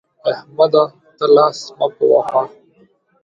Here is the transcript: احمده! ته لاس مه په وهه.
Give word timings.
احمده! 0.31 0.83
ته 1.17 1.25
لاس 1.35 1.59
مه 1.77 1.87
په 1.95 2.03
وهه. 2.11 2.43